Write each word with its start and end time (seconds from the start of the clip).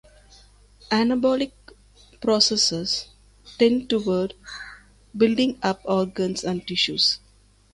Anabolic 0.89 1.51
processes 2.21 3.09
tend 3.59 3.87
toward 3.87 4.33
"building 5.15 5.59
up" 5.61 5.79
organs 5.85 6.43
and 6.43 6.65
tissues. 6.67 7.19